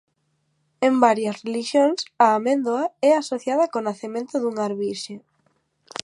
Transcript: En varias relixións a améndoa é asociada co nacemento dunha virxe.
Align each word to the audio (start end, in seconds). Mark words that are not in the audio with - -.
En 0.87 0.93
varias 1.05 1.37
relixións 1.47 1.99
a 2.25 2.27
améndoa 2.37 2.83
é 3.09 3.11
asociada 3.15 3.65
co 3.71 3.79
nacemento 3.89 4.35
dunha 4.39 4.67
virxe. 4.81 5.15